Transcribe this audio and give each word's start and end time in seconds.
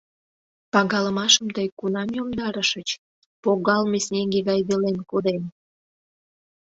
Пагалымашым 0.71 1.47
тый 1.55 1.67
кунам 1.79 2.09
йомдарышыч, 2.17 2.89
погалме 3.43 3.99
снеге 4.05 4.39
гай 4.49 4.59
велен 4.67 4.97
коден? 5.09 5.41